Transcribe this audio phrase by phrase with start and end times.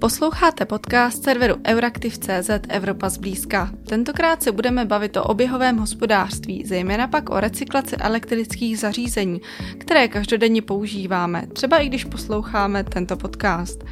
[0.00, 3.70] Posloucháte podcast serveru Euraktiv.cz Evropa zblízka.
[3.88, 9.40] Tentokrát se budeme bavit o oběhovém hospodářství, zejména pak o recyklaci elektrických zařízení,
[9.78, 13.84] které každodenně používáme, třeba i když posloucháme tento podcast.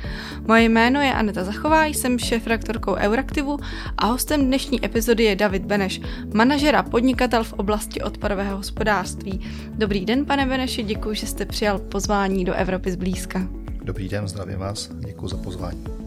[0.46, 3.58] Moje jméno je Aneta Zachová, jsem šéf-redaktorkou Euraktivu
[3.96, 6.00] a hostem dnešní epizody je David Beneš,
[6.34, 9.40] manažer a podnikatel v oblasti odpadového hospodářství.
[9.68, 13.48] Dobrý den, pane Beneši, děkuji, že jste přijal pozvání do Evropy zblízka.
[13.82, 15.97] Dobrý den, zdravím vás, děkuji za pozvání.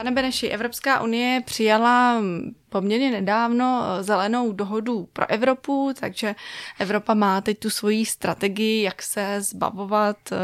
[0.00, 2.22] Pane Beneši, Evropská unie přijala
[2.70, 6.34] poměrně nedávno zelenou dohodu pro Evropu, takže
[6.78, 10.36] Evropa má teď tu svoji strategii, jak se zbavovat eh,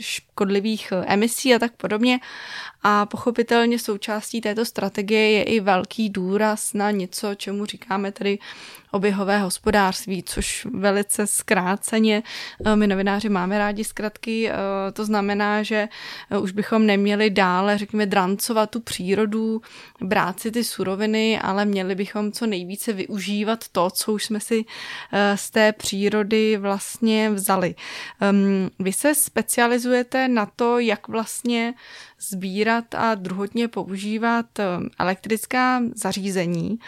[0.00, 2.20] škodlivých emisí a tak podobně.
[2.82, 8.38] A pochopitelně součástí této strategie je i velký důraz na něco, čemu říkáme tedy
[8.90, 12.22] oběhové hospodářství, což velice zkráceně
[12.64, 14.50] eh, my novináři máme rádi zkratky.
[14.50, 14.54] Eh,
[14.92, 15.88] to znamená, že
[16.30, 19.60] eh, už bychom neměli dále, řekněme, drancovat tu přírodu,
[20.00, 24.64] brát si ty suroviny, ale měli bychom co nejvíce využívat to, co už jsme si
[25.34, 27.74] z té přírody vlastně vzali.
[28.20, 31.74] Ehm, vy se specializujete na to, jak vlastně
[32.20, 36.78] sbírat a druhotně používat ehm, elektrická zařízení.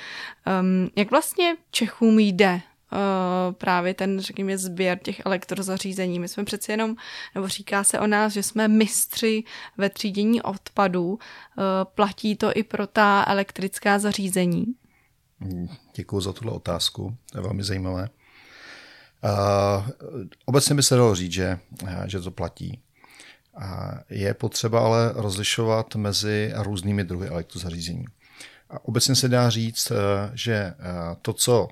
[0.47, 2.61] Ehm, jak vlastně Čechům jde
[2.93, 6.19] Uh, právě ten, řekněme, sběr těch elektrozařízení.
[6.19, 6.97] My jsme přeci jenom,
[7.35, 9.45] nebo říká se o nás, že jsme mistři
[9.79, 11.09] ve třídění odpadů.
[11.09, 11.19] Uh,
[11.85, 14.65] platí to i pro ta elektrická zařízení?
[15.95, 18.09] Děkuji za tuhle otázku, to je velmi zajímavé.
[19.25, 19.89] Uh,
[20.45, 21.59] obecně by se dalo říct, že,
[22.07, 22.83] že to platí.
[24.11, 28.05] Je potřeba ale rozlišovat mezi různými druhy elektrozařízení.
[28.71, 29.97] A obecně se dá říct, eh,
[30.35, 30.75] že eh,
[31.23, 31.69] to, co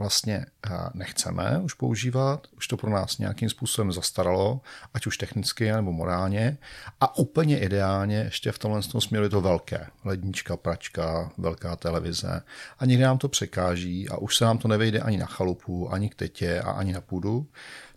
[0.00, 4.60] vlastně eh, nechceme už používat, už to pro nás nějakým způsobem zastaralo,
[4.94, 6.58] ať už technicky nebo morálně.
[7.00, 9.86] A úplně ideálně ještě v tomhle směru je to velké.
[10.04, 12.42] Lednička, pračka, velká televize.
[12.78, 16.08] A někdy nám to překáží a už se nám to nevejde ani na chalupu, ani
[16.08, 17.46] k tetě a ani na půdu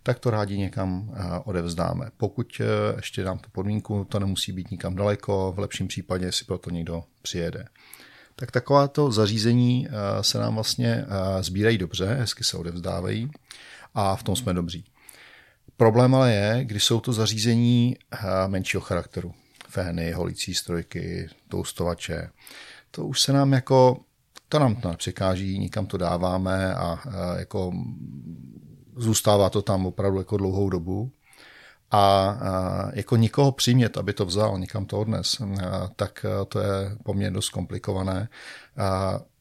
[0.06, 2.10] tak to rádi někam eh, odevzdáme.
[2.16, 6.44] Pokud eh, ještě dám tu podmínku, to nemusí být nikam daleko, v lepším případě si
[6.44, 7.64] proto někdo přijede.
[8.36, 11.04] Tak takováto zařízení eh, se nám vlastně
[11.40, 13.30] sbírají dobře, hezky se odevzdávají
[13.94, 14.84] a v tom jsme dobří.
[15.76, 17.96] Problém ale je, když jsou to zařízení
[18.46, 19.34] menšího charakteru.
[19.68, 22.30] Fény, holící strojky, toustovače.
[22.90, 24.00] To už se nám jako,
[24.48, 26.98] to nám to nepřekáží, nikam to dáváme a
[27.38, 27.72] jako
[28.96, 31.12] zůstává to tam opravdu jako dlouhou dobu.
[31.94, 35.42] A, jako nikoho přimět, aby to vzal, nikam to odnes,
[35.96, 38.28] tak to je poměrně dost komplikované.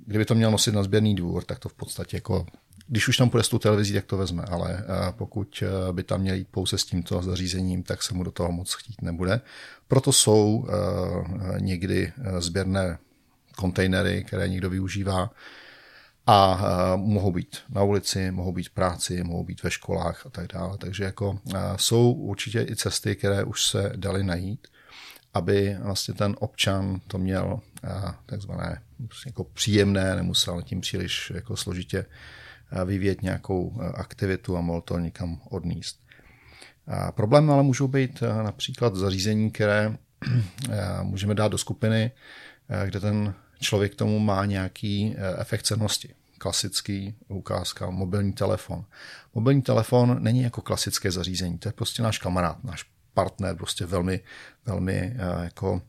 [0.05, 2.45] Kdyby to měl nosit na sběrný dvůr, tak to v podstatě jako
[2.87, 6.35] když už tam půjde s tou televizí, tak to vezme, ale pokud by tam měl
[6.35, 9.41] jít pouze s tímto zařízením, tak se mu do toho moc chtít nebude.
[9.87, 10.67] Proto jsou
[11.57, 12.97] někdy sběrné
[13.55, 15.29] kontejnery, které někdo využívá,
[16.27, 16.59] a
[16.95, 20.77] mohou být na ulici, mohou být v práci, mohou být ve školách a tak dále.
[20.77, 21.39] Takže jako
[21.75, 24.67] jsou určitě i cesty, které už se daly najít,
[25.33, 27.59] aby vlastně ten občan to měl
[28.25, 28.81] takzvané
[29.25, 32.05] jako příjemné, nemusel tím příliš jako složitě
[32.85, 35.99] vyvíjet nějakou aktivitu a mohl to někam odníst.
[36.87, 39.97] A problém ale můžou být například zařízení, které
[41.01, 42.11] můžeme dát do skupiny,
[42.85, 46.13] kde ten člověk tomu má nějaký eh, efekt cenosti.
[46.37, 48.85] Klasický ukázka, mobilní telefon.
[49.33, 54.19] Mobilní telefon není jako klasické zařízení, to je prostě náš kamarád, náš partner, prostě velmi,
[54.65, 55.81] velmi eh, jako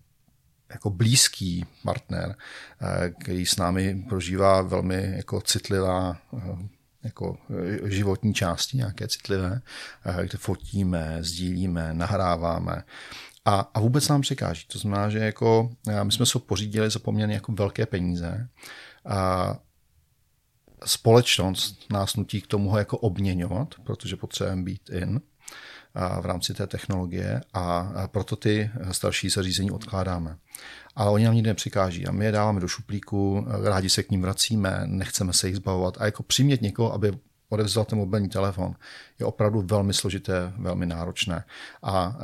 [0.70, 2.34] jako blízký partner,
[2.80, 6.16] eh, který s námi prožívá velmi jako citlivá
[7.02, 7.38] jako
[7.84, 9.60] životní části, nějaké citlivé,
[10.22, 12.82] kde fotíme, sdílíme, nahráváme
[13.44, 14.66] a, a vůbec nám překáží.
[14.66, 15.70] To znamená, že jako,
[16.02, 18.48] my jsme se pořídili za poměrně jako velké peníze
[19.08, 19.54] a
[20.86, 25.20] společnost nás nutí k tomu ho jako obměňovat, protože potřebujeme být in
[26.20, 30.36] v rámci té technologie a proto ty starší zařízení odkládáme.
[30.96, 34.22] Ale oni nám nikdy nepřikáží a my je dáváme do šuplíku, rádi se k ním
[34.22, 37.12] vracíme, nechceme se jich zbavovat a jako přimět někoho, aby
[37.54, 38.74] odevzdat ten mobilní telefon
[39.18, 41.44] je opravdu velmi složité, velmi náročné.
[41.82, 42.14] A, a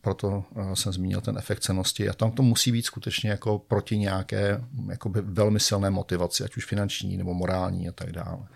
[0.00, 0.44] proto
[0.74, 2.08] jsem zmínil ten efekt cenosti.
[2.08, 4.60] A tam to musí být skutečně jako proti nějaké
[4.90, 8.46] jakoby velmi silné motivaci, ať už finanční nebo morální a tak dále.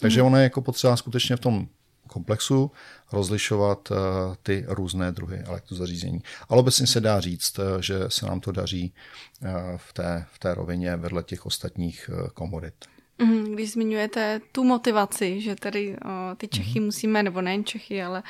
[0.00, 0.26] Takže mm.
[0.26, 1.68] ono je jako potřeba skutečně v tom
[2.06, 2.70] komplexu
[3.12, 3.92] rozlišovat
[4.42, 6.22] ty různé druhy elektrozařízení.
[6.48, 8.94] Ale obecně se dá říct, že se nám to daří
[9.76, 12.74] v té, v té rovině vedle těch ostatních komodit.
[13.18, 16.86] Mhm, když zmiňujete tu motivaci, že tady o, ty Čechy mm.
[16.86, 18.22] musíme, nebo nejen Čechy, ale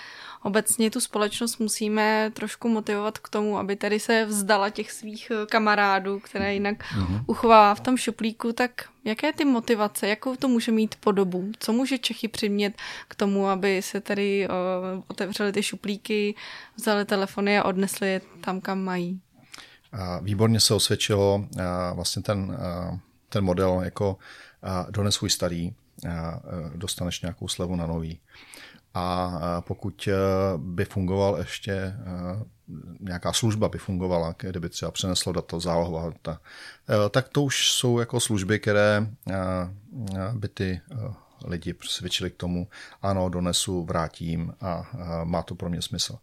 [0.43, 5.47] obecně tu společnost musíme trošku motivovat k tomu, aby tady se vzdala těch svých eh,
[5.47, 7.21] kamarádů, které jinak mm.
[7.27, 8.71] uchovává v tom šuplíku, tak
[9.05, 11.51] jaké ty motivace, jakou to může mít podobu?
[11.59, 12.75] Co může Čechy přimět
[13.09, 14.53] k tomu, aby se tady o,
[15.09, 16.35] otevřeli ty šuplíky,
[16.77, 19.21] vzali telefony a odnesli je tam, kam mají?
[20.23, 21.45] Výborně se osvědčilo
[21.95, 22.59] vlastně ten,
[23.29, 24.17] ten model jako
[24.91, 25.75] dones svůj starý,
[26.75, 28.21] dostaneš nějakou slevu na nový.
[28.99, 30.13] A pokud e,
[30.57, 31.95] by fungoval ještě e,
[33.01, 36.41] nějaká služba by fungovala, kdyby třeba přeneslo data, zálohová data,
[37.07, 39.07] e, tak to už jsou jako služby, které
[40.33, 40.81] by ty
[41.45, 42.69] lidi přesvědčili k tomu,
[43.03, 44.91] ano, donesu, vrátím a
[45.25, 46.19] má to pro mě smysl.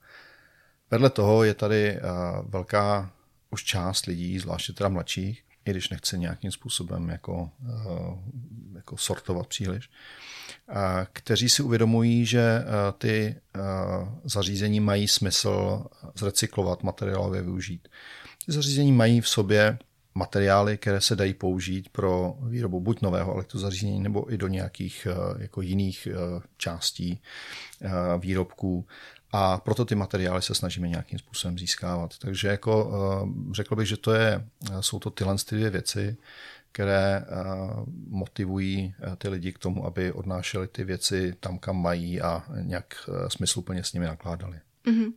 [0.91, 1.99] Vedle toho je tady
[2.43, 3.11] velká
[3.49, 8.17] už část lidí, zvláště teda mladších, i když nechce nějakým způsobem jako, eh,
[8.75, 9.89] jako sortovat příliš,
[11.13, 12.63] kteří si uvědomují, že eh,
[12.97, 13.59] ty eh,
[14.23, 17.87] zařízení mají smysl zrecyklovat, materiálově využít.
[18.45, 19.77] Ty zařízení mají v sobě
[20.15, 25.07] materiály, které se dají použít pro výrobu buď nového elektrozařízení nebo i do nějakých
[25.37, 26.07] jako jiných
[26.57, 27.21] částí
[28.19, 28.87] výrobků
[29.35, 32.17] a proto ty materiály se snažíme nějakým způsobem získávat.
[32.17, 36.17] Takže jako eh, řekl bych, že to je, eh, jsou to tyhle ty dvě věci,
[36.71, 37.25] které eh,
[38.07, 43.83] motivují ty lidi k tomu, aby odnášeli ty věci tam, kam mají a nějak smysluplně
[43.83, 44.59] s nimi nakládali.
[44.87, 45.13] Mm-hmm.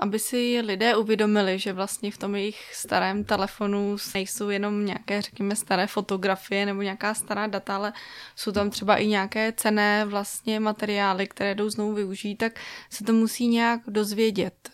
[0.00, 5.56] Aby si lidé uvědomili, že vlastně v tom jejich starém telefonu nejsou jenom nějaké, řekněme,
[5.56, 7.92] staré fotografie nebo nějaká stará data, ale
[8.36, 12.60] jsou tam třeba i nějaké cené vlastně materiály, které jdou znovu využít, tak
[12.90, 14.70] se to musí nějak dozvědět.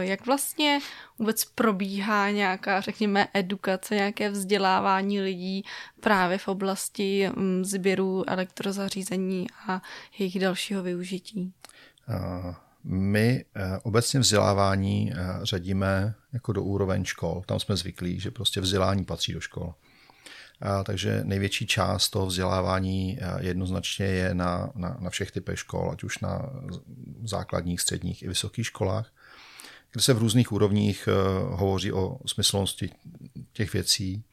[0.00, 0.78] Jak vlastně
[1.18, 5.64] vůbec probíhá nějaká, řekněme, edukace, nějaké vzdělávání lidí
[6.00, 9.82] právě v oblasti mm, sběru elektrozařízení a
[10.18, 11.52] jejich dalšího využití?
[12.08, 17.42] Uh my eh, obecně vzdělávání eh, řadíme jako do úroveň škol.
[17.46, 19.74] Tam jsme zvyklí, že prostě vzdělání patří do škol.
[20.84, 26.04] Takže největší část toho vzdělávání eh, jednoznačně je na, na, na všech typech škol, ať
[26.04, 26.50] už na
[27.24, 29.12] základních, středních i vysokých školách,
[29.92, 31.08] kde se v různých úrovních
[31.50, 32.90] hovoří o smyslnosti
[33.52, 34.24] těch věcí,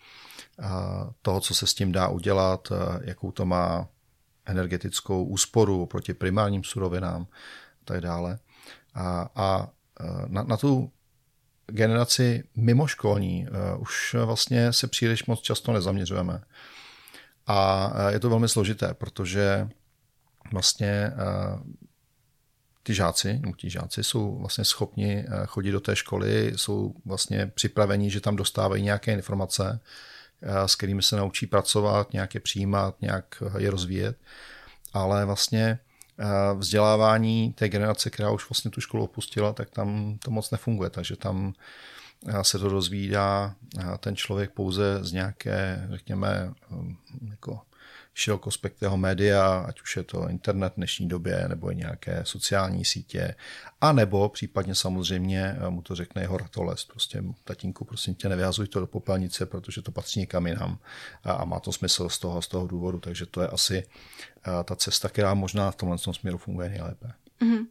[1.22, 2.72] toho, co se s tím dá udělat,
[3.02, 3.88] jakou to má
[4.46, 7.28] energetickou úsporu proti primárním surovinám
[7.82, 8.40] a tak dále.
[8.94, 9.68] A, a
[10.00, 10.92] e, na, na tu
[11.68, 16.42] generaci mimoškolní uh, už vlastně se příliš moc často nezaměřujeme.
[17.48, 19.70] A uh, je to velmi složité, protože
[20.52, 21.12] vlastně
[22.84, 28.10] ty žáci, no ti žáci jsou vlastně schopni chodit do té školy, jsou vlastně připraveni,
[28.10, 29.80] že tam dostávají nějaké informace,
[30.66, 34.18] s kterými se naučí pracovat, nějak je přijímat, nějak je rozvíjet,
[34.94, 35.80] ale vlastně
[36.58, 41.16] vzdělávání té generace, která už vlastně tu školu opustila, tak tam to moc nefunguje, takže
[41.16, 41.54] tam
[42.42, 43.56] se to dozvídá
[44.00, 46.54] ten člověk pouze z nějaké, řekněme,
[47.30, 47.62] jako
[48.14, 53.36] širokospektrého média, ať už je to internet v dnešní době, nebo nějaké sociální sítě,
[53.82, 56.88] a nebo případně samozřejmě mu to řekne jeho ratolest.
[56.88, 60.78] Prostě tatínku, prosím tě, nevyhazuj to do popelnice, protože to patří někam jinam
[61.24, 63.00] a má to smysl z toho, z toho důvodu.
[63.00, 63.84] Takže to je asi
[64.64, 67.12] ta cesta, která možná v tomhle směru funguje nejlépe.
[67.44, 67.68] Mm-hmm.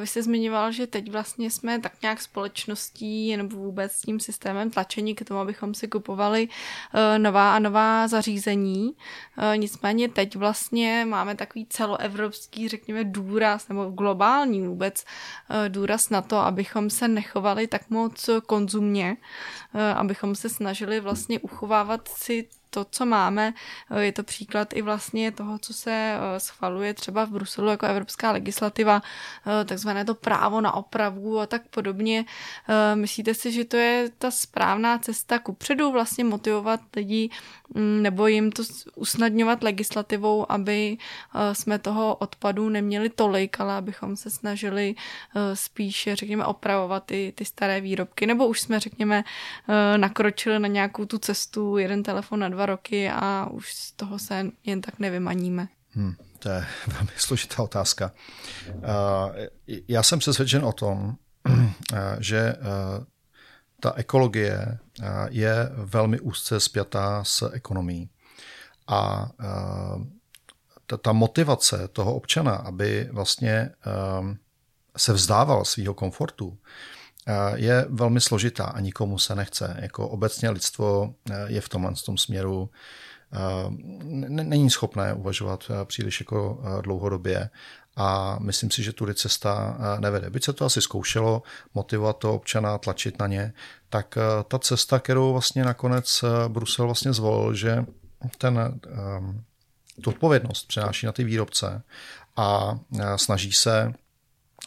[0.00, 5.14] Vy jste zmiňoval, že teď vlastně jsme tak nějak společností nebo vůbec tím systémem tlačení
[5.14, 8.84] k tomu, abychom si kupovali uh, nová a nová zařízení.
[8.84, 15.04] Uh, nicméně teď vlastně máme takový celoevropský, řekněme, důraz nebo globální vůbec
[15.68, 19.16] důraz na to, abychom se nechovali tak moc konzumně,
[19.96, 23.54] abychom se snažili vlastně uchovávat si to, co máme,
[23.90, 27.86] eh, je to příklad i vlastně toho, co se eh, schvaluje třeba v Bruselu jako
[27.86, 29.02] evropská legislativa,
[29.46, 32.24] eh, takzvané to právo na opravu a tak podobně.
[32.94, 37.30] Myslíte si, že to je ta správná cesta kupředu vlastně motivovat lidi
[37.74, 38.62] mm, nebo jim to
[38.94, 40.98] usnadňovat legislativou, aby
[41.52, 44.94] jsme toho odpadu neměli tolik, ale abychom se snažili
[45.54, 49.24] spíše, řekněme, opravovat ty, ty staré výrobky, nebo už jsme, řekněme,
[49.96, 54.18] nakročili na nějakou tu cestu, jeden telefon na dva dva roky a už z toho
[54.18, 55.68] se jen tak nevymaníme.
[55.90, 58.12] Hmm, to je velmi složitá otázka.
[58.74, 58.82] Uh,
[59.88, 61.16] já jsem přesvědčen o tom,
[61.48, 61.58] uh,
[62.18, 63.04] že uh,
[63.80, 64.78] ta ekologie
[65.28, 68.10] je velmi úzce spjatá s ekonomií.
[68.86, 69.30] A
[71.02, 73.70] ta motivace toho občana, aby vlastně
[74.96, 76.58] se vzdával svého komfortu,
[77.54, 79.76] je velmi složitá a nikomu se nechce.
[79.80, 81.14] Jako obecně lidstvo
[81.46, 82.70] je v tomhle tom směru
[84.10, 87.50] není schopné uvažovat příliš jako dlouhodobě
[87.96, 90.30] a myslím si, že tudy cesta nevede.
[90.30, 91.42] Byť se to asi zkoušelo,
[91.74, 93.52] motivovat to občana, tlačit na ně,
[93.88, 97.84] tak ta cesta, kterou vlastně nakonec Brusel vlastně zvolil, že
[98.38, 98.80] ten,
[100.02, 101.82] tu odpovědnost přenáší na ty výrobce
[102.36, 102.78] a
[103.16, 103.92] snaží se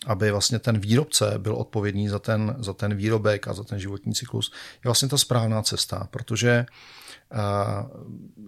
[0.06, 4.14] aby vlastně ten výrobce byl odpovědný za ten, za ten výrobek a za ten životní
[4.14, 6.66] cyklus, je vlastně ta správná cesta, protože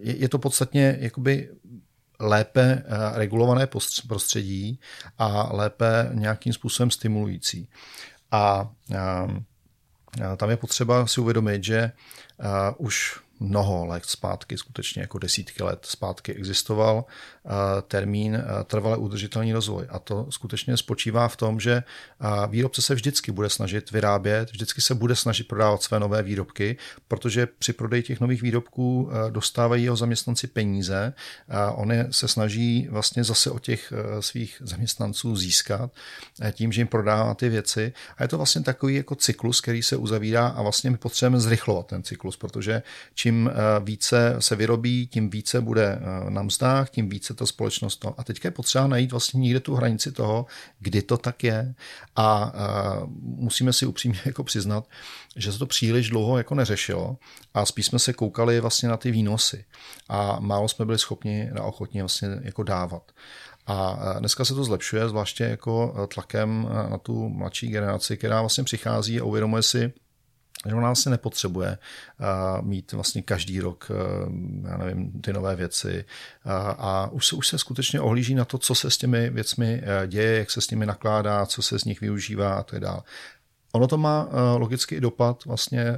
[0.02, 1.50] je to podstatně jakoby
[2.20, 2.82] lépe
[3.14, 3.68] regulované
[4.08, 4.80] prostředí
[5.18, 7.68] a lépe nějakým způsobem stimulující.
[8.30, 8.70] A
[10.36, 11.92] tam je potřeba si uvědomit, že
[12.76, 17.50] už mnoho let zpátky, skutečně jako desítky let zpátky existoval eh,
[17.88, 19.86] termín eh, trvale udržitelný rozvoj.
[19.88, 24.80] A to skutečně spočívá v tom, že eh, výrobce se vždycky bude snažit vyrábět, vždycky
[24.80, 26.76] se bude snažit prodávat své nové výrobky,
[27.08, 31.12] protože při prodeji těch nových výrobků dostávají jeho zaměstnanci peníze.
[31.48, 35.90] A oni se snaží vlastně zase o těch svých zaměstnanců získat
[36.52, 37.92] tím, že jim prodává ty věci.
[38.16, 41.86] A je to vlastně takový jako cyklus, který se uzavírá a vlastně my potřebujeme zrychlovat
[41.86, 42.82] ten cyklus, protože
[43.14, 47.46] čím čím eh, více se vyrobí, tím více bude eh, na mzdách, tím více to
[47.46, 48.14] společnost to.
[48.20, 50.46] A teďka je potřeba najít vlastně někde tu hranici toho,
[50.78, 51.74] kdy to tak je.
[52.16, 54.84] A eh, musíme si upřímně jako přiznat,
[55.36, 57.16] že se to příliš dlouho jako neřešilo
[57.54, 59.64] a spíš jsme se koukali vlastně na ty výnosy
[60.08, 63.12] a málo jsme byli schopni a ochotni vlastně jako dávat.
[63.66, 69.20] A dneska se to zlepšuje, zvláště jako tlakem na tu mladší generaci, která vlastně přichází
[69.20, 69.92] a uvědomuje si,
[70.66, 71.78] že ona vlastně nepotřebuje
[72.20, 76.04] uh, mít vlastně každý rok, uh, já nevím, ty nové věci
[76.46, 79.82] uh, a už se, už se skutečně ohlíží na to, co se s těmi věcmi
[80.06, 83.00] děje, jak se s nimi nakládá, co se z nich využívá a tak dále.
[83.72, 85.96] Ono to má logicky i dopad vlastně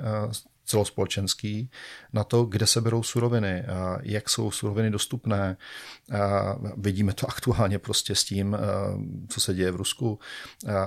[0.70, 1.70] celospolečenský
[2.12, 3.64] na to, kde se berou suroviny,
[4.02, 5.56] jak jsou suroviny dostupné.
[6.76, 8.56] Vidíme to aktuálně prostě s tím,
[9.28, 10.18] co se děje v Rusku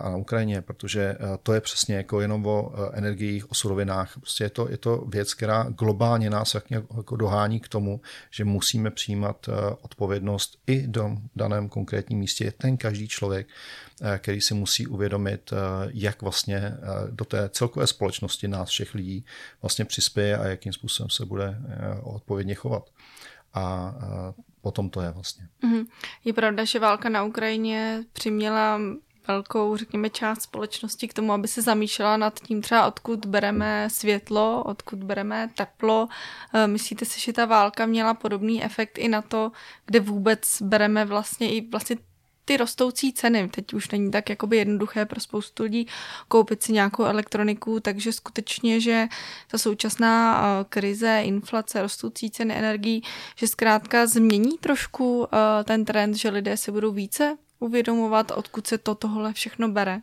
[0.02, 4.18] a na Ukrajině, protože to je přesně jako jenom o energiích, o surovinách.
[4.20, 6.56] Prostě je to, je to věc, která globálně nás
[6.90, 9.50] jako dohání k tomu, že musíme přijímat
[9.82, 12.54] odpovědnost i do daném konkrétním místě.
[12.58, 13.48] Ten každý člověk
[14.18, 15.56] který si musí uvědomit, eh,
[15.94, 16.78] jak vlastně eh,
[17.12, 19.26] do té celkové společnosti nás všech lidí
[19.62, 21.58] vlastně přispěje a jakým způsobem se bude
[22.04, 22.90] odpovědně chovat.
[23.54, 23.96] A
[24.62, 25.48] potom to je vlastně.
[25.62, 25.86] Mhm.
[26.26, 28.80] Je pravda, že válka na Ukrajině přiměla
[29.28, 34.64] velkou, řekněme, část společnosti k tomu, aby se zamýšlela nad tím třeba, odkud bereme světlo,
[34.64, 36.08] odkud bereme teplo.
[36.66, 39.52] Myslíte si, že ta válka měla podobný efekt i na to,
[39.86, 41.98] kde vůbec bereme vlastně i vlastně
[42.46, 45.88] ty rostoucí ceny, teď už není tak jakoby jednoduché pro spoustu lidí
[46.28, 49.08] koupit si nějakou elektroniku, takže skutečně, že
[49.48, 53.04] ta současná uh, krize, inflace, rostoucí ceny energií,
[53.36, 55.28] že zkrátka změní trošku uh,
[55.64, 60.02] ten trend, že lidé se budou více uvědomovat, odkud se to tohle všechno bere.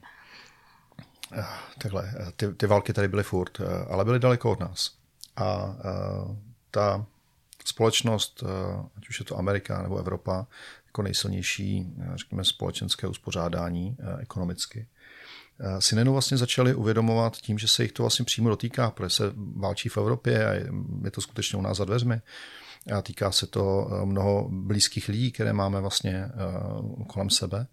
[1.32, 1.44] Eh,
[1.78, 4.90] takhle, ty, ty války tady byly furt, ale byly daleko od nás.
[5.36, 5.76] A
[6.70, 7.06] ta
[7.68, 8.44] společnost,
[8.96, 10.46] ať už je to Amerika nebo Evropa,
[10.90, 14.86] jako nejsilnější, řekněme, společenské uspořádání eh, ekonomicky,
[15.60, 19.10] eh, si nejenom vlastně začali uvědomovat tím, že se jich to vlastně přímo dotýká, protože
[19.10, 20.52] se válčí v Evropě a
[21.04, 22.20] je to skutečně u nás za dveřmi.
[22.96, 26.30] A týká se to eh, mnoho blízkých lidí, které máme vlastně
[27.06, 27.66] kolem sebe.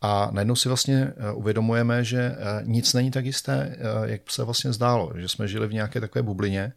[0.00, 5.28] A najednou si vlastně uvědomujeme, že nic není tak jisté, jak se vlastně zdálo, že
[5.28, 6.72] jsme žili v nějaké takové bublině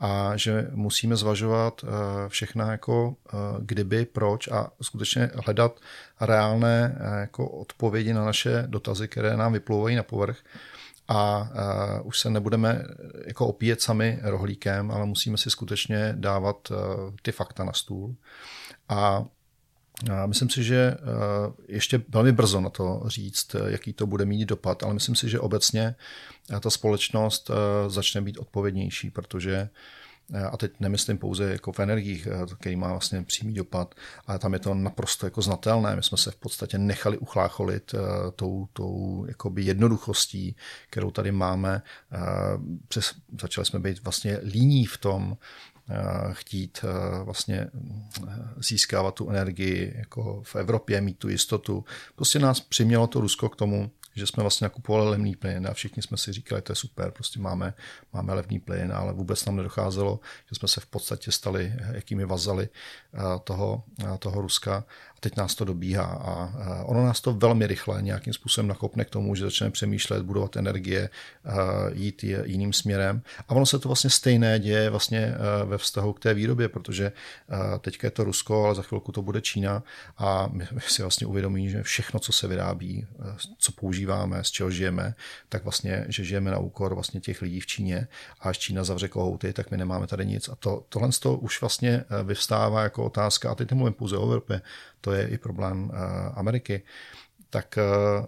[0.00, 1.88] a že musíme zvažovat eh,
[2.28, 5.80] všechna jako eh, kdyby, proč a skutečně hledat
[6.20, 10.38] reálné eh, jako odpovědi na naše dotazy, které nám vyplouvají na povrch
[11.08, 11.50] a
[12.02, 12.84] už se nebudeme
[13.26, 16.72] jako opíjet sami rohlíkem, ale musíme si skutečně dávat
[17.22, 18.14] ty fakta na stůl.
[18.88, 19.24] A
[20.12, 20.96] a myslím si, že
[21.68, 25.40] ještě velmi brzo na to říct, jaký to bude mít dopad, ale myslím si, že
[25.40, 25.94] obecně
[26.60, 27.50] ta společnost
[27.88, 29.68] začne být odpovědnější, protože
[30.50, 32.28] a teď nemyslím pouze jako v energiích,
[32.60, 33.94] který má vlastně přímý dopad,
[34.26, 35.96] ale tam je to naprosto jako znatelné.
[35.96, 37.94] My jsme se v podstatě nechali uchlácholit
[38.36, 40.56] tou, tou jakoby jednoduchostí,
[40.90, 41.82] kterou tady máme.
[42.88, 45.36] Přes, začali jsme být vlastně líní v tom,
[46.32, 46.84] chtít
[47.24, 47.70] vlastně
[48.56, 51.84] získávat tu energii jako v Evropě, mít tu jistotu.
[52.14, 56.02] Prostě nás přimělo to Rusko k tomu, že jsme vlastně nakupovali levný plyn a všichni
[56.02, 57.74] jsme si říkali, to je super, prostě máme,
[58.12, 62.68] máme levný plyn, ale vůbec nám nedocházelo, že jsme se v podstatě stali jakými vazaly
[63.44, 63.84] toho,
[64.18, 64.84] toho Ruska
[65.22, 66.52] teď nás to dobíhá a
[66.84, 71.08] ono nás to velmi rychle nějakým způsobem nakopne k tomu, že začneme přemýšlet, budovat energie,
[71.92, 73.22] jít jiným směrem.
[73.48, 77.12] A ono se to vlastně stejné děje vlastně ve vztahu k té výrobě, protože
[77.80, 79.82] teďka je to Rusko, ale za chvilku to bude Čína
[80.18, 83.06] a my si vlastně uvědomí, že všechno, co se vyrábí,
[83.58, 85.14] co používáme, z čeho žijeme,
[85.48, 88.08] tak vlastně, že žijeme na úkor vlastně těch lidí v Číně
[88.40, 90.48] a až Čína zavře kohouty, tak my nemáme tady nic.
[90.48, 94.62] A to, tohle to už vlastně vyvstává jako otázka, a teď nemluvím pouze o Evropě,
[95.02, 95.96] to je i problém eh,
[96.34, 96.82] Ameriky,
[97.50, 97.82] tak eh,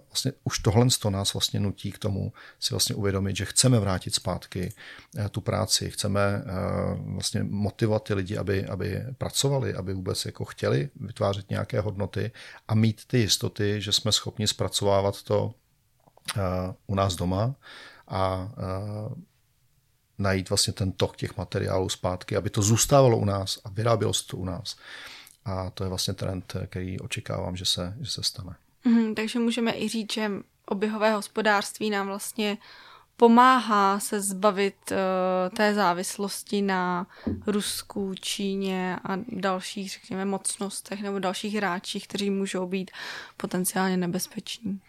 [0.09, 4.15] vlastně už tohle to nás vlastně nutí k tomu si vlastně uvědomit, že chceme vrátit
[4.15, 4.73] zpátky
[5.17, 6.43] eh, tu práci, chceme
[6.95, 12.31] vlastně motivovat ty lidi, aby, aby pracovali, aby vůbec jako chtěli vytvářet nějaké hodnoty
[12.67, 15.53] a mít ty jistoty, že jsme schopni zpracovávat to
[16.87, 17.55] u nás doma
[18.07, 18.51] a
[20.17, 24.27] najít vlastně ten tok těch materiálů zpátky, aby to zůstávalo u nás a vyrábělo se
[24.27, 24.75] to u nás.
[25.45, 28.55] A to je vlastně trend, který očekávám, že se, že se stane.
[28.85, 30.31] Mm, takže můžeme i říct, že
[30.65, 32.57] oběhové hospodářství nám vlastně
[33.17, 37.07] pomáhá se zbavit uh, té závislosti na
[37.47, 42.91] Rusku, Číně a dalších, řekněme, mocnostech nebo dalších hráčích, kteří můžou být
[43.37, 44.79] potenciálně nebezpeční.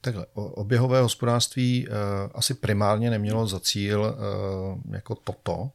[0.00, 1.94] Takhle, oběhové hospodářství uh,
[2.34, 5.70] asi primárně nemělo za cíl uh, jako toto, uh,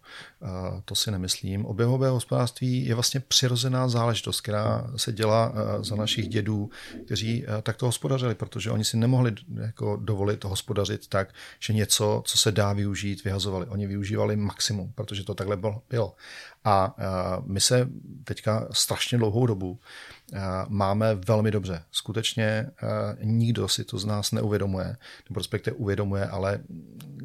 [0.86, 1.66] to si nemyslím.
[1.66, 6.70] Oběhové hospodářství je vlastně přirozená záležitost, která se dělá za našich dědů,
[7.06, 12.52] kteří takto hospodařili, protože oni si nemohli jako dovolit hospodařit tak, že něco, co se
[12.52, 13.66] dá využít, vyhazovali.
[13.66, 15.58] Oni využívali maximum, protože to takhle
[15.90, 16.16] bylo.
[16.66, 16.96] A
[17.46, 17.90] my se
[18.24, 19.80] teďka strašně dlouhou dobu
[20.68, 21.84] máme velmi dobře.
[21.92, 22.72] Skutečně
[23.24, 24.98] nikdo si to z nás neuvědomuje,
[25.30, 26.60] nebo respektive uvědomuje, ale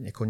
[0.01, 0.27] jako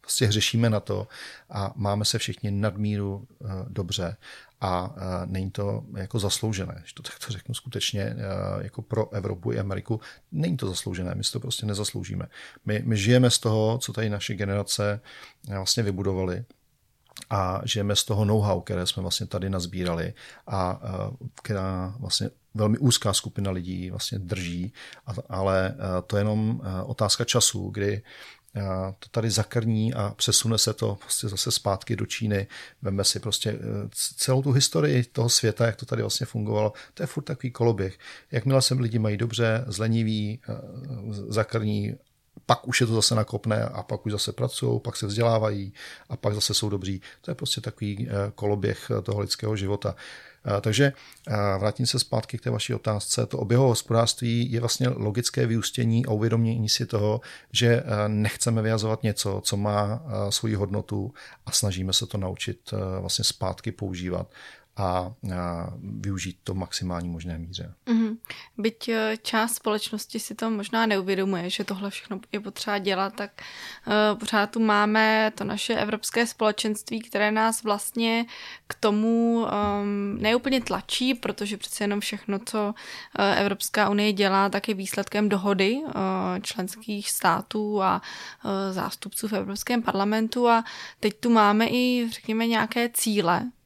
[0.00, 1.08] prostě hřešíme na to
[1.50, 3.28] a máme se všichni nadmíru
[3.68, 4.16] dobře
[4.60, 4.94] a
[5.26, 8.16] není to jako zasloužené, že to tak to řeknu skutečně
[8.60, 10.00] jako pro Evropu i Ameriku,
[10.32, 12.26] není to zasloužené, my si to prostě nezasloužíme.
[12.66, 15.00] My, my žijeme z toho, co tady naše generace
[15.48, 16.44] vlastně vybudovali
[17.30, 20.14] a žijeme z toho know-how, které jsme vlastně tady nazbírali
[20.46, 20.80] a
[21.42, 24.72] která vlastně velmi úzká skupina lidí vlastně drží,
[25.28, 28.02] ale to je jenom otázka času, kdy
[28.98, 32.46] to tady zakrní a přesune se to prostě zase zpátky do Číny.
[32.82, 33.58] Veme si prostě e,
[33.92, 36.72] celou tu historii toho světa, jak to tady vlastně fungovalo.
[36.94, 37.98] To je furt takový koloběh.
[38.30, 40.54] Jakmile se lidi mají dobře, zleniví, e,
[41.28, 41.94] zakrní
[42.46, 45.72] pak už je to zase nakopne a pak už zase pracují, pak se vzdělávají
[46.08, 47.02] a pak zase jsou dobří.
[47.20, 49.94] To je prostě takový eh, koloběh eh, toho lidského života.
[50.46, 50.92] Eh, takže
[51.58, 53.26] vrátím se zpátky k té vaší otázce.
[53.26, 57.20] To oběhové hospodářství je vlastně logické vyústění a uvědomění si toho,
[57.52, 61.14] že nechceme vyjazovat něco, co má svoji hodnotu
[61.46, 64.26] a snažíme se to naučit vlastně zpátky používat
[64.76, 65.12] a,
[65.82, 67.74] využít to maximální možné míře.
[67.86, 68.16] Mm-hmm.
[68.58, 73.30] Byť e, část společnosti si to možná neuvědomuje, že tohle všechno je potřeba dělat, tak
[73.86, 78.26] uh, pořád tu máme to naše evropské společenství, které nás vlastně
[78.66, 82.74] k tomu um, neúplně tlačí, protože přece jenom všechno, co
[83.18, 85.82] uh, Evropská unie dělá, tak je výsledkem dohody
[86.42, 88.02] členských států a
[88.70, 90.64] zástupců v Evropském parlamentu a
[91.00, 93.59] teď tu máme i, řekněme, nějaké cíle, Eh,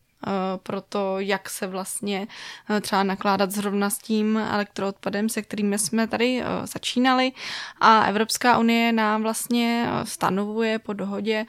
[0.62, 2.26] pro to, jak se vlastně
[2.70, 7.32] eh, třeba nakládat zrovna s tím elektroodpadem, se kterými jsme tady eh, začínali.
[7.80, 11.46] A Evropská unie nám vlastně stanovuje po dohodě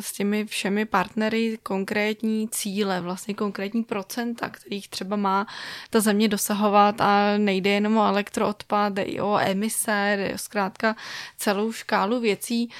[0.00, 5.46] s těmi všemi partnery konkrétní cíle, vlastně konkrétní procenta, kterých třeba má
[5.90, 10.96] ta země dosahovat a nejde jenom o elektroodpad, jde i o emise, jde zkrátka
[11.36, 12.70] celou škálu věcí.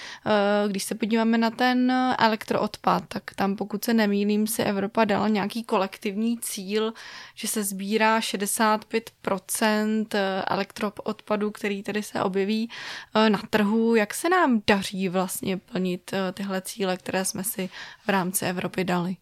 [0.68, 5.64] Když se podíváme na ten elektroodpad, tak tam pokud se nemýlím, si Evropa dala nějaký
[5.64, 6.92] kolektivní cíl,
[7.34, 10.06] že se sbírá 65%
[10.46, 12.70] elektroodpadu, který tedy se objeví
[13.14, 13.94] eh, na trhu.
[13.94, 17.68] Jak se nám daří vlastně plnit eh, tyhle cíle, které jsme si
[18.04, 19.16] v rámci Evropy dali?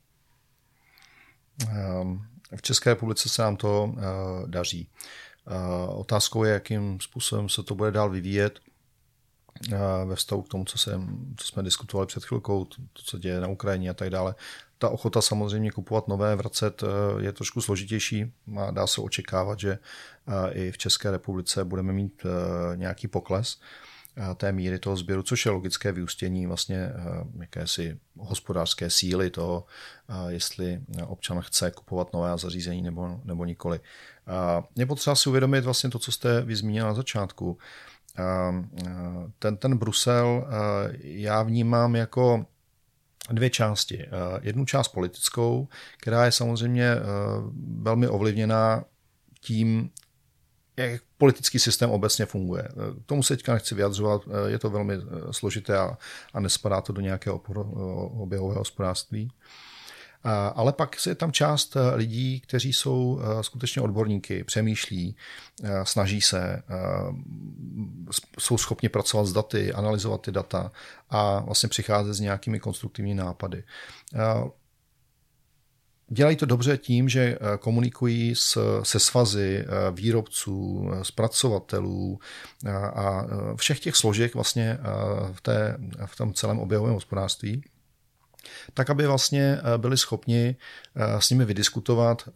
[1.68, 2.26] Ehm,
[2.56, 4.02] v České republice se nám to eh,
[4.46, 4.88] daří.
[5.88, 8.60] Otázkou je, jakým způsobem se to bude dál vyvíjet
[10.04, 11.00] ve vztahu k tomu, co, se,
[11.36, 14.34] co jsme diskutovali před chvilkou, to, co děje na Ukrajině a tak dále
[14.78, 16.86] ta ochota samozřejmě kupovat nové, vracet eh,
[17.24, 19.78] je trošku složitější a dá se očekávat, že
[20.28, 23.60] eh, i v České republice budeme mít eh, nějaký pokles.
[24.36, 26.92] té míry toho sběru, což je logické vyústění vlastně
[27.40, 29.66] jakési hospodářské síly toho,
[30.28, 33.80] jestli občan chce kupovat nové zařízení nebo, nebo nikoli.
[34.76, 37.58] Je potřeba si uvědomit vlastně to, co jste vyzmínil na začátku.
[39.38, 40.46] Ten, ten Brusel
[41.02, 42.46] já vnímám jako
[43.32, 44.06] dvě části.
[44.40, 45.68] Jednu část politickou,
[46.00, 46.96] která je samozřejmě
[47.78, 48.84] velmi ovlivněná
[49.40, 49.90] tím,
[50.76, 52.68] jak politický systém obecně funguje.
[53.02, 54.94] K tomu se teďka nechci vyjadřovat, je to velmi
[55.30, 55.98] složité a,
[56.34, 57.42] a nespadá to do nějakého
[58.22, 59.30] oběhového hospodářství.
[60.54, 65.16] Ale pak je tam část eh, lidí, kteří jsou eh, skutečně odborníky, přemýšlí,
[65.62, 66.62] eh, snaží se,
[68.38, 70.72] jsou schopni pracovat s daty, analyzovat ty data
[71.10, 73.64] a vlastně přicházet s nějakými konstruktivními nápady.
[76.08, 78.34] Dělají to dobře tím, že komunikují
[78.82, 82.18] se svazy výrobců, zpracovatelů
[82.94, 84.78] a všech těch složek vlastně
[85.32, 87.62] v, té, v tom celém oběhovém hospodářství
[88.74, 90.56] tak aby vlastně eh, byli schopni
[90.96, 92.32] s nimi vydiskutovat eh,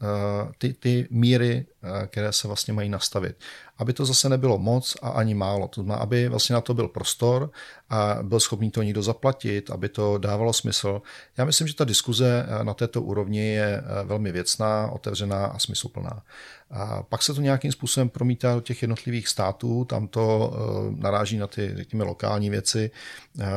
[0.59, 1.67] ty, ty míry,
[2.07, 3.37] které se vlastně mají nastavit.
[3.79, 5.69] Aby to zase nebylo moc a ani málo.
[5.69, 7.51] To znamená, aby vlastně na to byl prostor
[7.91, 11.03] a byl schopný to někdo zaplatit, aby to dávalo smysl.
[11.37, 16.23] Já myslím, že ta diskuze na této úrovni je velmi věcná, otevřená a smysluplná.
[16.71, 20.53] A pak se to nějakým způsobem promítá do těch jednotlivých států, tam to
[20.97, 22.91] naráží na ty, řekněme, lokální věci,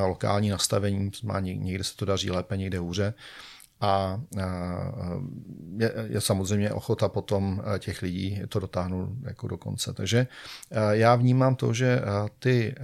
[0.06, 1.12] lokální nastavení,
[1.56, 3.14] někde se to daří lépe, někde hůře.
[3.82, 4.22] A
[5.78, 9.94] je, je samozřejmě ochota potom těch lidí to dotáhnout jako do konce.
[9.94, 10.28] Takže
[10.92, 12.02] já vnímám to, že
[12.40, 12.76] ty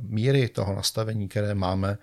[0.00, 1.98] míry toho nastavení, které máme,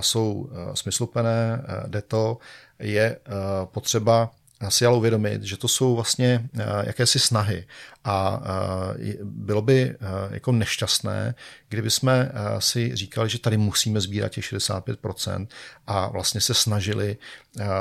[0.00, 2.38] jsou smysluplné, jde to,
[2.78, 3.18] je
[3.64, 4.30] potřeba
[4.68, 7.66] si ale uvědomit, že to jsou vlastně eh, jakési snahy
[8.04, 9.96] a eh, bylo by eh,
[10.30, 11.34] jako nešťastné,
[11.68, 15.46] kdyby jsme si říkali, že tady musíme sbírat těch 65%
[15.86, 17.16] a vlastně se snažili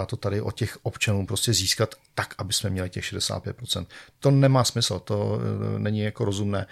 [0.08, 3.86] to tady od těch občanů prostě získat tak, aby jsme měli těch 65%.
[4.20, 5.40] To nemá smysl, to
[5.78, 6.66] není jako rozumné.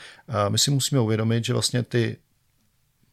[0.49, 2.17] My si musíme uvědomit, že vlastně ty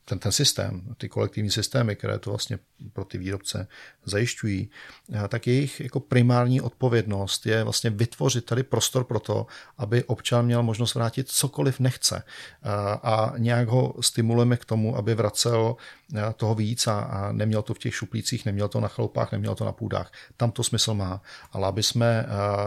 [0.04, 2.58] ten, ten systém, ty kolektivní systémy, které to vlastně
[2.92, 3.68] pro ty výrobce
[4.04, 4.70] zajišťují,
[5.12, 9.46] eh, tak jejich jako primární odpovědnost je vlastně vytvořit tady prostor pro to,
[9.78, 12.22] aby občan měl možnost vrátit cokoliv nechce.
[12.22, 12.68] Eh,
[13.02, 15.76] a nějak ho stimulujeme k tomu, aby vracel
[16.36, 19.72] toho víc a, neměl to v těch šuplících, neměl to na chloupách, neměl to na
[19.72, 20.12] půdách.
[20.36, 22.26] Tam to smysl má, ale aby jsme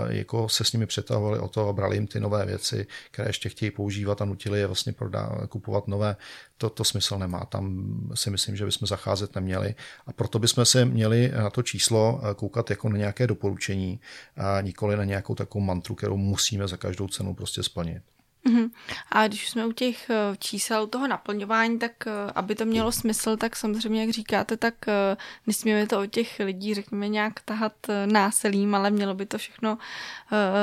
[0.09, 3.71] jako se s nimi přetahovali o to, brali jim ty nové věci, které ještě chtějí
[3.71, 6.15] používat a nutili je vlastně prodá, kupovat nové,
[6.57, 7.45] to, to smysl nemá.
[7.45, 9.75] Tam si myslím, že bychom zacházet neměli
[10.07, 13.99] a proto bychom se měli na to číslo koukat jako na nějaké doporučení
[14.37, 18.03] a nikoli na nějakou takovou mantru, kterou musíme za každou cenu prostě splnit.
[18.45, 18.71] Uh-huh.
[19.11, 23.37] A když jsme u těch eh, čísel toho naplňování, tak eh, aby to mělo smysl,
[23.37, 27.73] tak samozřejmě, jak říkáte, tak eh, nesmíme to od těch lidí, řekněme, nějak tahat
[28.05, 29.77] násilím, ale mělo by to všechno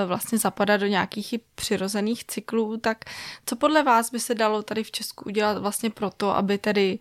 [0.07, 2.77] vlastně zapadat do nějakých přirozených cyklů.
[2.77, 3.05] Tak
[3.47, 6.99] co podle vás by se dalo tady v Česku udělat vlastně proto, aby tady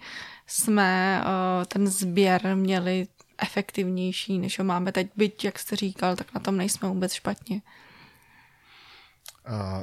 [0.47, 1.21] jsme
[1.67, 6.57] ten sběr měli efektivnější, než ho máme teď, byť, jak jste říkal, tak na tom
[6.57, 7.61] nejsme vůbec špatně.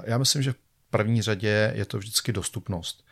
[0.05, 0.55] Já myslím, že
[0.97, 3.05] první řadě je to vždycky dostupnost.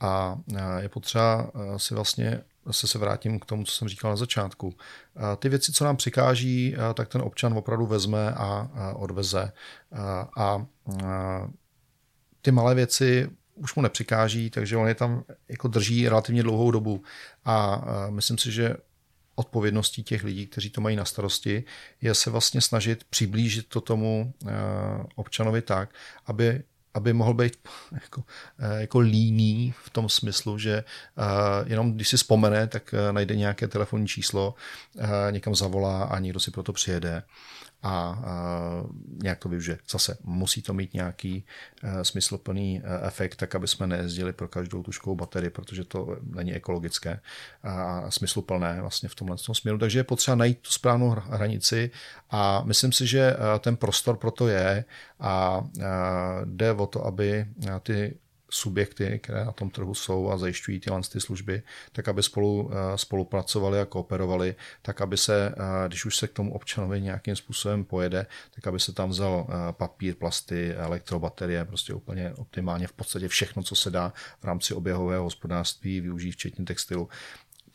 [0.00, 0.38] A
[0.78, 4.74] je potřeba si vlastně zase se vrátím k tomu, co jsem říkal na začátku.
[5.38, 9.52] Ty věci, co nám přikáží, tak ten občan opravdu vezme a odveze.
[10.36, 10.66] A
[12.42, 17.02] ty malé věci už mu nepřikáží, takže on je tam jako drží relativně dlouhou dobu.
[17.44, 18.76] A myslím si, že
[19.36, 21.64] odpovědností těch lidí, kteří to mají na starosti,
[22.00, 24.50] je se vlastně snažit přiblížit to tomu eh,
[25.14, 25.94] občanovi tak,
[26.26, 26.62] aby
[26.94, 27.56] aby mohl být
[27.92, 28.24] jako,
[28.58, 31.24] eh, jako líný v tom smyslu, že eh,
[31.66, 34.54] jenom když si vzpomene, tak najde nějaké telefonní číslo,
[35.30, 37.22] někam zavolá a někdo si proto přijede
[37.82, 38.22] a
[39.22, 39.78] nějak to využije.
[39.90, 41.44] Zase musí to mít nějaký
[41.82, 46.54] e, smysluplný e, efekt, tak aby jsme nejezdili pro každou tuškou baterii, protože to není
[46.54, 47.20] ekologické
[47.62, 49.78] a smysluplné vlastně v tomhle směru.
[49.78, 51.90] Takže je potřeba najít tu správnou hranici
[52.30, 54.84] a myslím si, že e, ten prostor pro to je
[55.20, 55.64] a
[56.44, 57.46] jde o to, aby
[57.82, 58.18] ty
[58.50, 62.98] subjekty, které na tom trhu jsou a zajišťují tyhle ty služby, tak aby spolu eh,
[62.98, 67.84] spolupracovali a kooperovali, tak aby se, eh, když už se k tomu občanovi nějakým způsobem
[67.84, 73.28] pojede, tak aby se tam vzal eh, papír, plasty, elektrobaterie, prostě úplně optimálně v podstatě
[73.28, 77.08] všechno, co se dá v rámci oběhového hospodářství využít, včetně textilu,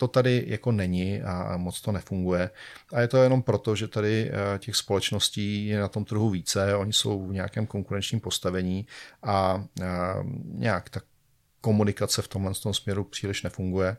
[0.01, 2.49] to tady jako není a moc to nefunguje.
[2.93, 6.75] A je to jenom proto, že tady eh, těch společností je na tom trhu více,
[6.75, 8.87] oni jsou v nějakém konkurenčním postavení
[9.23, 9.85] a eh,
[10.43, 11.03] nějak tak
[11.61, 13.97] komunikace v tomhle tom směru příliš nefunguje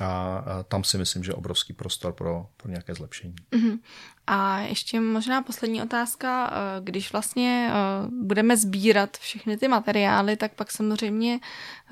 [0.00, 3.34] a tam si myslím, že je obrovský prostor pro, pro nějaké zlepšení.
[3.52, 3.78] Uh-huh.
[4.26, 6.52] A ještě možná poslední otázka.
[6.52, 7.74] Eh, když vlastně eh,
[8.22, 11.40] budeme sbírat všechny ty materiály, tak pak samozřejmě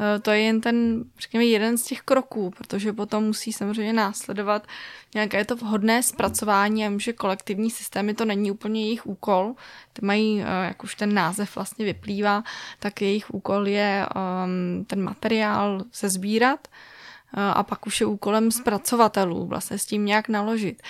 [0.01, 4.67] eh, to je jen ten, řekněme, jeden z těch kroků, protože potom musí samozřejmě následovat
[5.15, 6.87] nějaké to vhodné zpracování.
[6.87, 9.55] a že kolektivní systémy to není úplně jejich úkol.
[9.93, 12.45] Ty mají, jak už ten název vlastně vyplývá,
[12.79, 16.69] tak jejich úkol je ehm, ten materiál se sbírat,
[17.35, 20.83] a pak už je úkolem zpracovatelů vlastně s tím nějak naložit.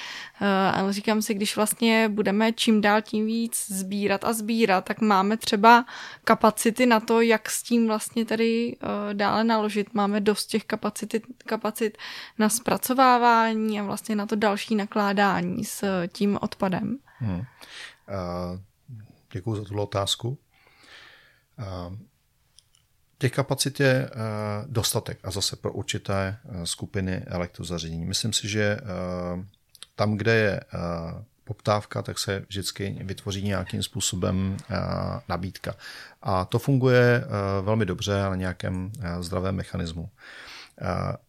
[0.72, 5.36] Ale říkám si, když vlastně budeme čím dál tím víc sbírat a sbírat, tak máme
[5.36, 5.84] třeba
[6.24, 8.76] kapacity na to, jak s tím vlastně tady
[9.12, 9.94] dále naložit.
[9.94, 11.98] Máme dost těch kapacit, kapacit
[12.38, 16.98] na zpracovávání a vlastně na to další nakládání s tím odpadem.
[17.18, 17.38] Hmm.
[17.38, 17.44] Uh,
[19.32, 20.38] děkuji za tuto otázku.
[21.58, 21.96] Uh,
[23.22, 24.10] Těch kapacit je eh,
[24.66, 28.04] dostatek a zase pro určité eh, skupiny elektrozařízení.
[28.04, 28.82] Myslím si, že eh,
[29.96, 30.60] tam, kde je
[31.44, 34.56] poptávka, tak se vždycky vytvoří nějakým způsobem
[35.28, 35.74] nabídka.
[36.22, 37.24] A to funguje
[37.62, 40.08] velmi dobře na nějakém zdravém mechanismu.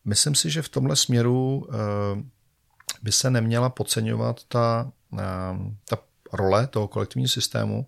[0.06, 1.67] Myslím si, že v tomhle směru
[3.01, 4.91] by se neměla podceňovat ta,
[5.89, 5.97] ta
[6.34, 7.88] role toho kolektivního systému,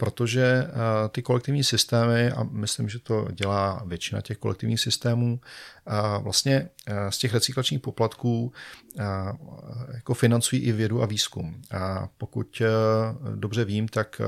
[0.00, 0.72] protože eh,
[1.08, 7.12] ty kolektivní systémy, a myslím, že to dělá většina těch kolektivních systémů, eh, vlastně eh,
[7.12, 8.52] z těch recyklačních poplatků
[9.94, 11.62] jako financují i vědu a výzkum.
[11.70, 12.62] A pokud
[13.34, 14.20] dobře vím, tak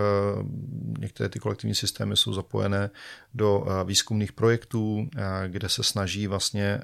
[0.98, 2.90] některé ty kolektivní systémy jsou zapojené
[3.34, 5.08] do výzkumných projektů,
[5.46, 6.80] kde se snaží vlastně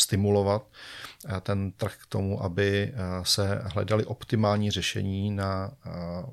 [0.00, 0.66] stimulovat
[1.28, 5.90] eh, ten trh k tomu, aby eh, se hledali optimální řešení na eh,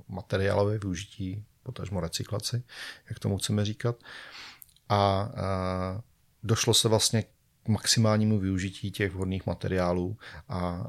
[0.07, 2.63] materiálové využití, potažmo recyklaci,
[3.09, 3.95] jak tomu chceme říkat.
[4.89, 5.29] A
[6.43, 7.23] došlo se vlastně
[7.63, 10.17] k maximálnímu využití těch vhodných materiálů
[10.49, 10.87] a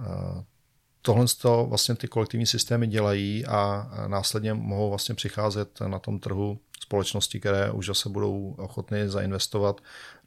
[1.03, 6.59] tohle to vlastně ty kolektivní systémy dělají a následně mohou vlastně přicházet na tom trhu
[6.81, 9.81] společnosti, které už zase budou ochotny zainvestovat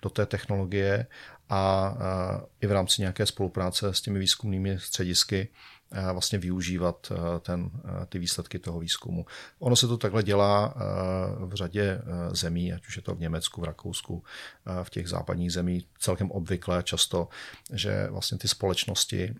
[0.04, 1.08] do té technologie
[1.50, 1.94] a
[2.62, 5.48] i v rámci nějaké spolupráce s těmi výzkumnými středisky
[6.14, 7.72] vlastně využívat ten,
[8.10, 9.26] ty výsledky toho výzkumu.
[9.60, 10.74] Ono se to takhle dělá
[11.46, 14.24] v řadě zemí, ať už je to v Německu, v Rakousku,
[14.84, 17.28] v těch západních zemích celkem obvykle často,
[17.74, 19.36] že vlastně ty společnosti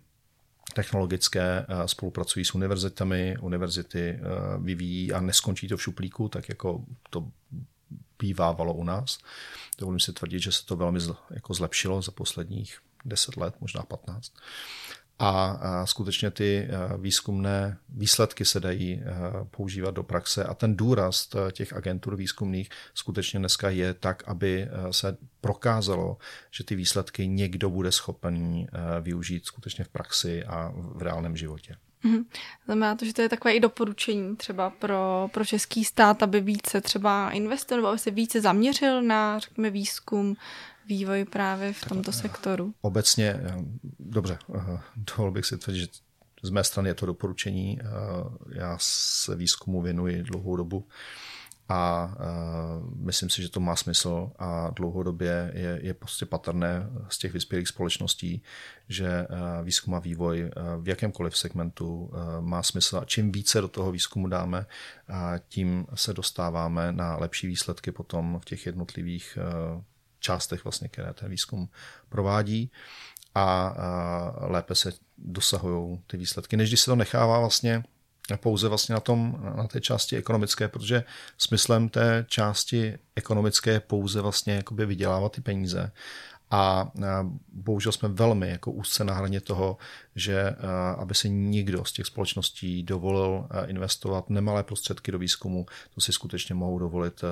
[0.74, 4.20] technologické spolupracují s univerzitami, univerzity
[4.58, 7.28] vyvíjí a neskončí to v šuplíku, tak jako to
[8.18, 9.18] bývávalo u nás.
[9.78, 11.00] Dovolím si tvrdit, že se to velmi
[11.30, 14.32] jako zlepšilo za posledních 10 let, možná 15.
[15.18, 19.02] A, skutečně ty výzkumné výsledky se dají
[19.50, 25.16] používat do praxe a ten důraz těch agentur výzkumných skutečně dneska je tak, aby se
[25.40, 26.18] prokázalo,
[26.50, 28.66] že ty výsledky někdo bude schopen
[29.00, 31.76] využít skutečně v praxi a v reálném životě.
[32.04, 32.24] Mm-hmm.
[32.64, 36.80] Znamená to, že to je takové i doporučení třeba pro, pro český stát, aby více
[36.80, 40.36] třeba investoval, aby se více zaměřil na, řekněme, výzkum,
[40.86, 42.74] vývoj právě v tomto sektoru.
[42.80, 43.54] Obecně, eh,
[43.98, 45.86] dobře, eh, dovolil bych si tvrdit, že
[46.42, 47.78] z mé strany je to doporučení.
[47.80, 47.84] Eh,
[48.58, 50.86] já se výzkumu věnuji dlouhou dobu
[51.70, 57.18] a uh, myslím si, že to má smysl a dlouhodobě je, je prostě patrné z
[57.18, 58.42] těch vyspělých společností,
[58.88, 62.98] že uh, výzkum a vývoj uh, v jakémkoliv segmentu uh, má smysl.
[62.98, 65.16] A čím více do toho výzkumu dáme, uh,
[65.48, 69.38] tím se dostáváme na lepší výsledky potom v těch jednotlivých
[69.74, 69.82] uh,
[70.20, 71.68] částech, vlastně, které ten výzkum
[72.08, 72.70] provádí.
[73.34, 77.84] A uh, lépe se dosahují ty výsledky, než když se to nechává vlastně
[78.36, 81.04] pouze vlastně na, tom, na té části ekonomické, protože
[81.38, 85.92] smyslem té části ekonomické je pouze vlastně jakoby vydělávat ty peníze
[86.50, 86.90] a
[87.52, 89.76] bohužel jsme velmi jako úzce na hraně toho,
[90.16, 90.56] že
[90.98, 96.54] aby se nikdo z těch společností dovolil investovat nemalé prostředky do výzkumu, to si skutečně
[96.54, 97.24] mohou dovolit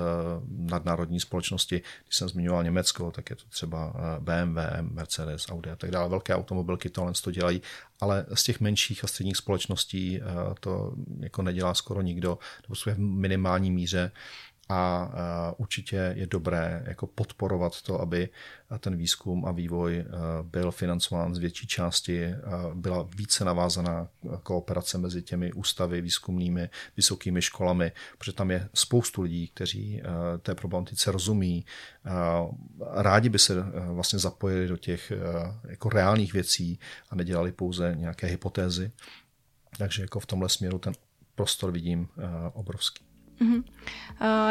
[0.49, 1.81] nadnárodní společnosti.
[2.03, 6.09] Když jsem zmiňoval Německo, tak je to třeba BMW, Mercedes, Audi a tak dále.
[6.09, 7.61] Velké automobilky tohle to dělají,
[8.01, 10.21] ale z těch menších a středních společností
[10.59, 14.11] to jako nedělá skoro nikdo, nebo v minimální míře
[14.69, 15.11] a
[15.57, 18.29] určitě je dobré jako podporovat to, aby
[18.79, 20.05] ten výzkum a vývoj
[20.41, 22.33] byl financován z větší části,
[22.73, 24.07] byla více navázaná
[24.43, 30.01] kooperace mezi těmi ústavy výzkumnými, vysokými školami, protože tam je spoustu lidí, kteří
[30.41, 31.65] té problematice rozumí,
[32.91, 33.53] rádi by se
[33.91, 35.11] vlastně zapojili do těch
[35.67, 36.79] jako reálných věcí
[37.09, 38.91] a nedělali pouze nějaké hypotézy.
[39.77, 40.93] Takže jako v tomhle směru ten
[41.35, 42.07] prostor vidím
[42.53, 43.08] obrovský.
[43.41, 43.63] Mm-hmm.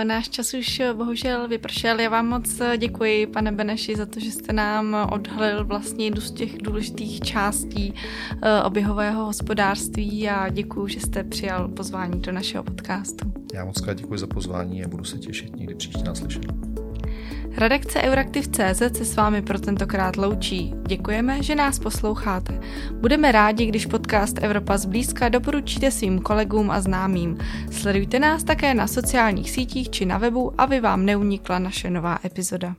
[0.02, 2.00] Náš čas už bohužel vypršel.
[2.00, 6.30] Já vám moc děkuji, pane Beneši, za to, že jste nám odhalil vlastně jednu z
[6.30, 7.94] těch důležitých částí
[8.42, 13.32] eh, oběhového hospodářství a děkuji, že jste přijal pozvání do našeho podcastu.
[13.54, 16.67] Já moc krát děkuji za pozvání a budu se těšit někdy příště naslyšenou.
[17.58, 20.74] Redakce Euraktiv.cz se s vámi pro tentokrát loučí.
[20.86, 22.60] Děkujeme, že nás posloucháte.
[22.92, 27.38] Budeme rádi, když podcast Evropa zblízka doporučíte svým kolegům a známým.
[27.70, 32.74] Sledujte nás také na sociálních sítích či na webu, aby vám neunikla naše nová epizoda.